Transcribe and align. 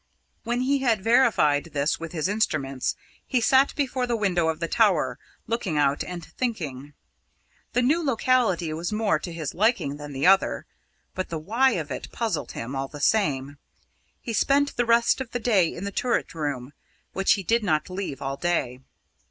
When 0.43 0.61
he 0.61 0.79
had 0.79 1.03
verified 1.03 1.65
this 1.73 1.99
with 1.99 2.11
his 2.11 2.27
instruments, 2.27 2.95
he 3.23 3.39
sat 3.39 3.75
before 3.75 4.07
the 4.07 4.15
window 4.15 4.47
of 4.47 4.59
the 4.59 4.67
tower, 4.67 5.19
looking 5.45 5.77
out 5.77 6.03
and 6.03 6.25
thinking. 6.25 6.93
The 7.73 7.83
new 7.83 8.03
locality 8.03 8.73
was 8.73 8.91
more 8.91 9.19
to 9.19 9.31
his 9.31 9.53
liking 9.53 9.97
than 9.97 10.11
the 10.13 10.25
other; 10.25 10.65
but 11.13 11.29
the 11.29 11.37
why 11.37 11.73
of 11.73 11.91
it 11.91 12.11
puzzled 12.11 12.53
him, 12.53 12.75
all 12.75 12.87
the 12.87 12.99
same. 12.99 13.59
He 14.19 14.33
spent 14.33 14.75
the 14.75 14.87
rest 14.87 15.21
of 15.21 15.29
the 15.33 15.39
day 15.39 15.71
in 15.71 15.83
the 15.83 15.91
turret 15.91 16.33
room, 16.33 16.73
which 17.13 17.33
he 17.33 17.43
did 17.43 17.63
not 17.63 17.87
leave 17.87 18.23
all 18.23 18.37
day. 18.37 18.79